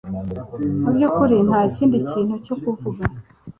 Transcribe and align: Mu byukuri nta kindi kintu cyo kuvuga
Mu 0.83 0.89
byukuri 0.95 1.35
nta 1.47 1.61
kindi 1.75 1.97
kintu 2.09 2.35
cyo 2.45 2.55
kuvuga 2.63 3.03